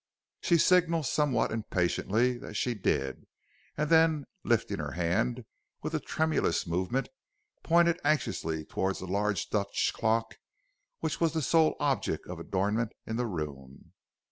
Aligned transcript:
"She 0.41 0.57
signalled 0.57 1.05
somewhat 1.05 1.51
impatiently 1.51 2.35
that 2.39 2.55
she 2.55 2.73
did, 2.73 3.27
and 3.77 3.87
then, 3.91 4.25
lifting 4.43 4.79
her 4.79 4.93
hand 4.93 5.45
with 5.83 5.93
a 5.93 5.99
tremulous 5.99 6.65
movement, 6.65 7.09
pointed 7.61 7.99
anxiously 8.03 8.65
towards 8.65 9.01
a 9.01 9.05
large 9.05 9.51
Dutch 9.51 9.93
clock, 9.93 10.39
which 11.01 11.21
was 11.21 11.33
the 11.33 11.43
sole 11.43 11.75
object 11.79 12.25
of 12.25 12.39
adornment 12.39 12.93
in 13.05 13.17
the 13.17 13.27
room. 13.27 13.93